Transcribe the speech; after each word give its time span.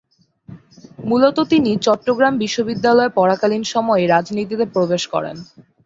মূলত 1.05 1.37
তিনি 1.51 1.71
চট্টগ্রাম 1.77 2.33
বিশ্ববিদ্যালয়ে 2.37 3.15
পড়াকালীন 3.17 3.63
সময়েই 3.73 4.07
রাজনীতিতে 4.07 4.65
প্রবেশ 4.75 5.03
করেন। 5.07 5.37